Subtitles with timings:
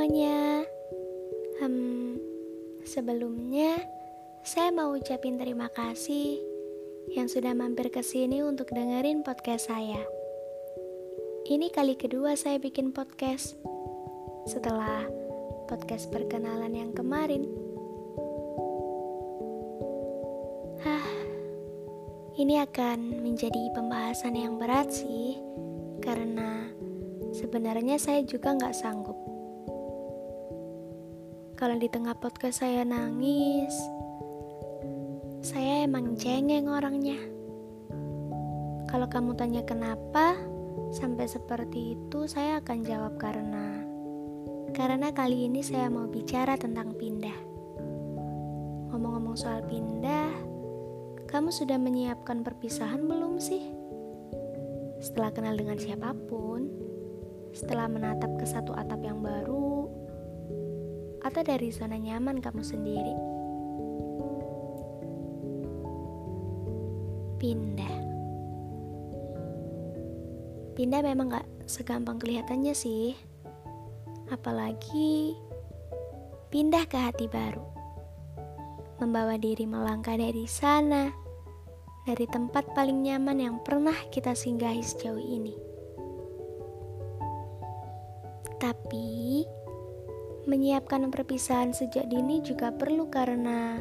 [0.00, 0.64] semuanya.
[1.60, 2.16] Hmm,
[2.88, 3.76] sebelumnya
[4.40, 6.40] saya mau ucapin terima kasih
[7.12, 10.00] yang sudah mampir ke sini untuk dengerin podcast saya.
[11.44, 13.60] Ini kali kedua saya bikin podcast
[14.48, 15.04] setelah
[15.68, 17.44] podcast perkenalan yang kemarin.
[20.80, 21.08] Hah,
[22.40, 25.36] ini akan menjadi pembahasan yang berat sih,
[26.00, 26.72] karena
[27.36, 29.29] sebenarnya saya juga nggak sanggup.
[31.60, 33.76] Kalau di tengah podcast saya nangis,
[35.44, 37.20] saya emang cengeng orangnya.
[38.88, 40.40] Kalau kamu tanya kenapa
[40.88, 43.76] sampai seperti itu, saya akan jawab karena
[44.72, 47.36] karena kali ini saya mau bicara tentang pindah.
[48.88, 50.32] Ngomong-ngomong soal pindah,
[51.28, 53.68] kamu sudah menyiapkan perpisahan belum sih?
[55.04, 56.72] Setelah kenal dengan siapa pun,
[57.52, 60.00] setelah menatap ke satu atap yang baru,
[61.20, 63.14] atau dari zona nyaman kamu sendiri?
[67.40, 67.94] Pindah.
[70.76, 73.16] Pindah memang gak segampang kelihatannya sih.
[74.30, 75.36] Apalagi
[76.48, 77.80] pindah ke hati baru
[79.00, 81.08] membawa diri melangkah dari sana,
[82.04, 85.56] dari tempat paling nyaman yang pernah kita singgahi sejauh ini.
[88.60, 89.48] Tapi,
[90.50, 93.78] menyiapkan perpisahan sejak dini juga perlu karena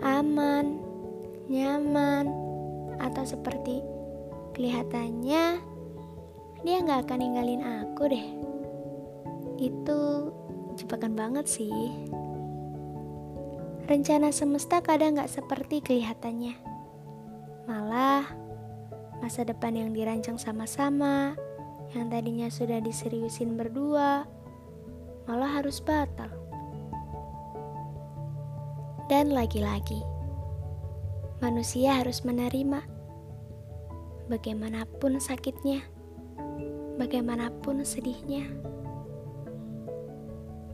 [0.00, 0.80] aman,
[1.52, 2.32] nyaman,
[2.96, 3.84] atau seperti
[4.56, 5.60] kelihatannya
[6.64, 8.26] dia nggak akan ninggalin aku deh.
[9.60, 10.32] Itu
[10.80, 11.92] jebakan banget sih.
[13.88, 16.60] Rencana semesta kadang gak seperti kelihatannya.
[17.64, 18.28] Malah,
[19.24, 21.32] masa depan yang dirancang sama-sama,
[21.96, 24.28] yang tadinya sudah diseriusin berdua,
[25.58, 26.30] harus batal.
[29.10, 29.98] Dan lagi-lagi,
[31.42, 32.78] manusia harus menerima
[34.30, 35.82] bagaimanapun sakitnya,
[37.00, 38.46] bagaimanapun sedihnya.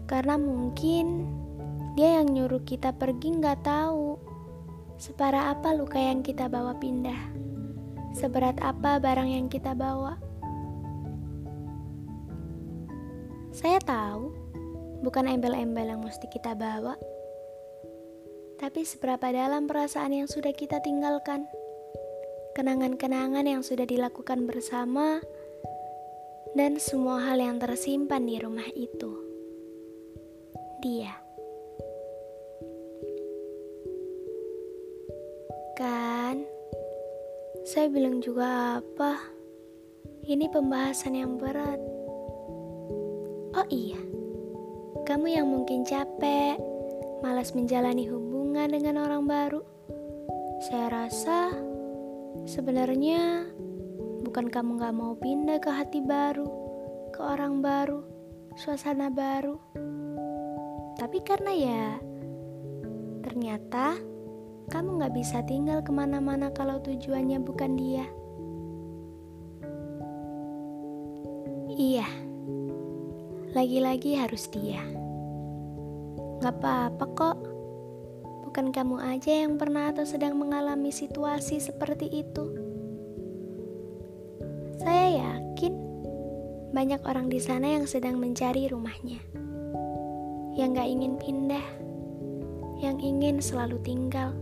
[0.04, 1.24] Karena mungkin
[1.96, 4.20] dia yang nyuruh kita pergi nggak tahu
[5.00, 7.32] separah apa luka yang kita bawa pindah,
[8.12, 10.20] seberat apa barang yang kita bawa.
[13.54, 14.43] Saya tahu,
[15.04, 16.96] bukan embel-embel yang mesti kita bawa,
[18.56, 21.44] tapi seberapa dalam perasaan yang sudah kita tinggalkan,
[22.56, 25.20] kenangan-kenangan yang sudah dilakukan bersama,
[26.56, 29.12] dan semua hal yang tersimpan di rumah itu.
[30.80, 31.12] Dia.
[35.74, 36.46] Kan,
[37.66, 39.18] saya bilang juga apa?
[40.24, 41.82] Ini pembahasan yang berat.
[43.58, 43.98] Oh iya,
[45.04, 46.56] kamu yang mungkin capek,
[47.20, 49.60] malas menjalani hubungan dengan orang baru.
[50.64, 51.52] Saya rasa
[52.48, 53.44] sebenarnya
[54.24, 56.48] bukan kamu gak mau pindah ke hati baru,
[57.12, 58.00] ke orang baru,
[58.56, 59.60] suasana baru.
[60.96, 61.84] Tapi karena ya,
[63.28, 64.00] ternyata
[64.72, 68.08] kamu gak bisa tinggal ke mana-mana kalau tujuannya bukan dia.
[71.76, 72.23] Iya,
[73.54, 74.82] lagi-lagi harus dia.
[76.42, 77.38] Gak apa-apa kok,
[78.50, 82.44] bukan kamu aja yang pernah atau sedang mengalami situasi seperti itu.
[84.82, 85.74] Saya yakin
[86.74, 89.22] banyak orang di sana yang sedang mencari rumahnya,
[90.58, 91.66] yang gak ingin pindah,
[92.82, 94.34] yang ingin selalu tinggal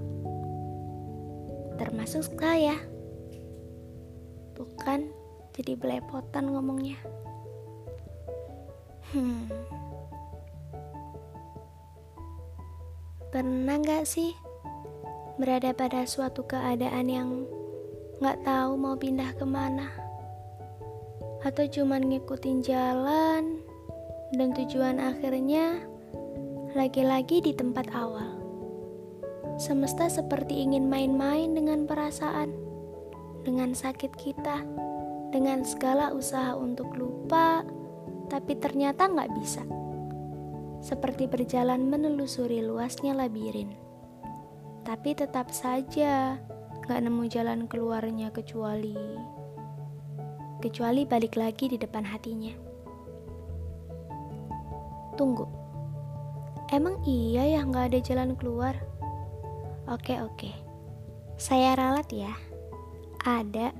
[1.77, 2.81] termasuk saya.
[4.57, 5.13] Bukan
[5.53, 6.97] jadi belepotan ngomongnya.
[9.13, 9.45] Hmm.
[13.29, 14.33] Pernah gak sih
[15.37, 17.31] berada pada suatu keadaan yang
[18.25, 19.93] gak tahu mau pindah ke mana?
[21.45, 23.61] Atau cuman ngikutin jalan
[24.33, 25.85] dan tujuan akhirnya
[26.73, 28.41] lagi-lagi di tempat awal?
[29.61, 32.49] Semesta seperti ingin main-main dengan perasaan,
[33.45, 34.65] dengan sakit kita,
[35.37, 37.61] dengan segala usaha untuk lupa,
[38.33, 39.61] tapi ternyata nggak bisa.
[40.81, 43.77] Seperti berjalan menelusuri luasnya labirin.
[44.89, 46.41] Tapi tetap saja
[46.89, 48.97] nggak nemu jalan keluarnya kecuali
[50.65, 52.57] kecuali balik lagi di depan hatinya.
[55.21, 55.45] Tunggu,
[56.73, 58.75] emang iya ya nggak ada jalan keluar?
[59.93, 60.49] Oke oke,
[61.37, 62.33] saya ralat ya.
[63.23, 63.71] Ada,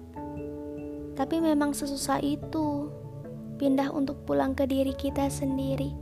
[1.19, 3.02] tapi memang sesusah itu
[3.63, 5.95] pindah untuk pulang ke diri kita sendiri.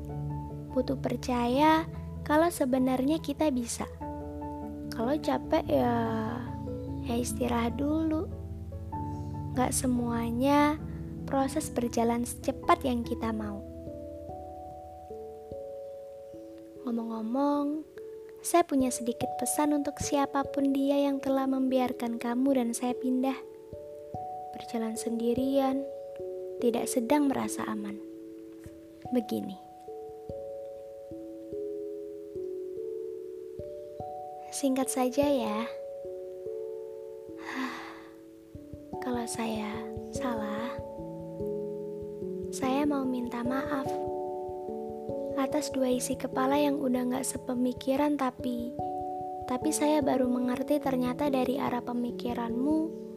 [0.72, 1.84] Butuh percaya
[2.24, 3.84] kalau sebenarnya kita bisa.
[4.96, 5.92] Kalau capek ya,
[7.04, 8.24] ya istirahat dulu.
[9.52, 10.80] Gak semuanya
[11.28, 13.60] proses berjalan secepat yang kita mau.
[16.88, 17.84] Ngomong-ngomong,
[18.40, 23.36] saya punya sedikit pesan untuk siapa pun dia yang telah membiarkan kamu dan saya pindah.
[24.56, 25.84] Berjalan sendirian,
[26.60, 27.96] tidak sedang merasa aman.
[29.10, 29.56] Begini.
[34.52, 35.58] Singkat saja ya.
[39.02, 39.72] Kalau saya
[40.12, 40.68] salah,
[42.52, 43.88] saya mau minta maaf
[45.40, 48.76] atas dua isi kepala yang udah gak sepemikiran tapi
[49.48, 53.09] tapi saya baru mengerti ternyata dari arah pemikiranmu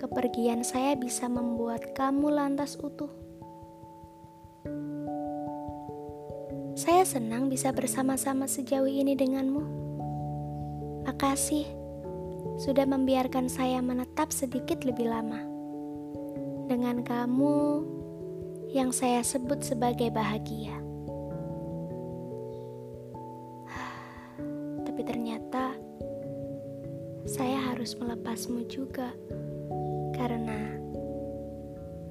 [0.00, 3.12] kepergian saya bisa membuat kamu lantas utuh.
[6.72, 9.60] Saya senang bisa bersama-sama sejauh ini denganmu.
[11.04, 11.68] Makasih
[12.56, 15.44] sudah membiarkan saya menetap sedikit lebih lama.
[16.64, 17.84] Dengan kamu,
[18.72, 20.80] yang saya sebut sebagai bahagia.
[24.80, 25.76] Tapi ternyata
[27.28, 29.12] saya harus melepasmu juga,
[30.20, 30.76] karena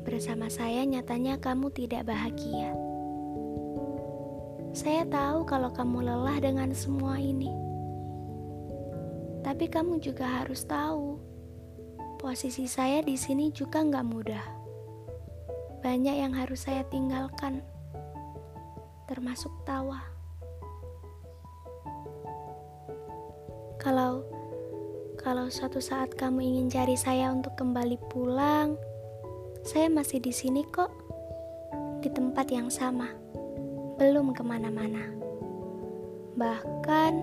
[0.02, 2.74] bersama saya nyatanya kamu tidak bahagia.
[4.74, 7.54] Saya tahu kalau kamu lelah dengan semua ini,
[9.46, 11.22] tapi kamu juga harus tahu
[12.18, 14.46] posisi saya di sini juga nggak mudah.
[15.86, 17.62] Banyak yang harus saya tinggalkan,
[19.06, 20.02] termasuk tawa.
[23.78, 24.39] Kalau
[25.20, 28.80] kalau suatu saat kamu ingin cari saya untuk kembali pulang,
[29.68, 30.88] saya masih di sini kok,
[32.00, 33.12] di tempat yang sama,
[34.00, 35.12] belum ke mana-mana.
[36.40, 37.14] Bahkan,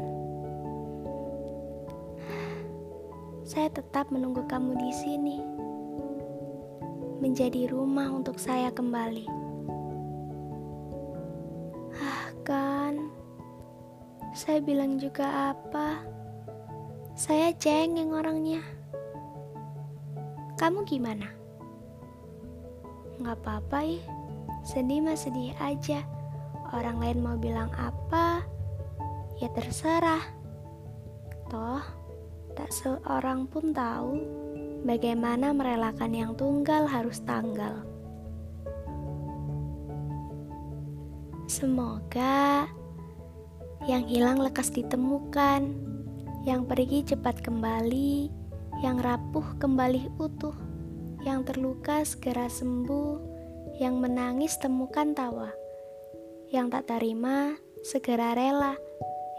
[3.48, 5.36] saya tetap menunggu kamu di sini
[7.24, 9.24] menjadi rumah untuk saya kembali.
[11.96, 13.08] Ah, kan,
[14.36, 16.04] saya bilang juga apa?
[17.16, 18.60] Saya cengeng orangnya.
[20.60, 21.24] Kamu gimana?
[23.24, 24.04] Gak apa-apa ih,
[24.60, 26.04] sedih mah sedih aja.
[26.76, 28.44] Orang lain mau bilang apa,
[29.40, 30.20] ya terserah.
[31.48, 31.80] Toh,
[32.52, 34.20] tak seorang pun tahu
[34.84, 37.80] bagaimana merelakan yang tunggal harus tanggal.
[41.48, 42.68] Semoga
[43.88, 45.95] yang hilang lekas ditemukan,
[46.46, 48.30] yang pergi cepat kembali,
[48.78, 50.54] yang rapuh kembali utuh,
[51.26, 53.18] yang terluka segera sembuh,
[53.82, 55.50] yang menangis temukan tawa,
[56.54, 58.78] yang tak terima segera rela,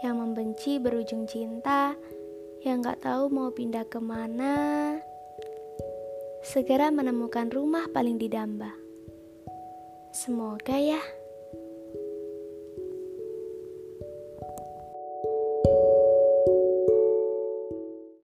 [0.04, 1.96] yang membenci berujung cinta,
[2.60, 4.54] yang gak tahu mau pindah ke mana,
[6.44, 8.76] segera menemukan rumah paling didamba.
[10.12, 11.00] Semoga ya.